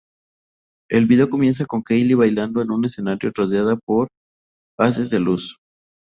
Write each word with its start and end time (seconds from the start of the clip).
El 0.89 1.05
video 1.05 1.29
comienza 1.29 1.67
con 1.67 1.83
Kylie 1.83 2.15
bailando 2.15 2.59
en 2.63 2.71
un 2.71 2.83
escenario 2.85 3.31
rodeada 3.35 3.75
por 3.77 4.07
haces 4.79 5.11
de 5.11 5.19
luz. 5.19 5.57